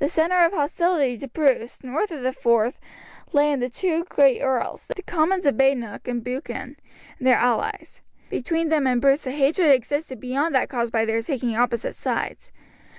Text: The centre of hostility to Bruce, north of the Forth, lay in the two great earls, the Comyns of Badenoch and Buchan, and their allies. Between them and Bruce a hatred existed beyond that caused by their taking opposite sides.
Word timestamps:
The 0.00 0.08
centre 0.10 0.44
of 0.44 0.52
hostility 0.52 1.16
to 1.16 1.28
Bruce, 1.28 1.82
north 1.82 2.10
of 2.12 2.20
the 2.22 2.34
Forth, 2.34 2.78
lay 3.32 3.50
in 3.50 3.60
the 3.60 3.70
two 3.70 4.04
great 4.04 4.42
earls, 4.42 4.86
the 4.94 5.02
Comyns 5.02 5.46
of 5.46 5.56
Badenoch 5.56 6.06
and 6.06 6.22
Buchan, 6.22 6.76
and 7.16 7.26
their 7.26 7.36
allies. 7.38 8.02
Between 8.28 8.68
them 8.68 8.86
and 8.86 9.00
Bruce 9.00 9.26
a 9.26 9.30
hatred 9.30 9.70
existed 9.70 10.20
beyond 10.20 10.54
that 10.54 10.68
caused 10.68 10.92
by 10.92 11.06
their 11.06 11.22
taking 11.22 11.56
opposite 11.56 11.96
sides. 11.96 12.52